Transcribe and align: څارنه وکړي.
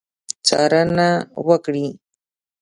څارنه 0.47 1.09
وکړي. 1.47 1.87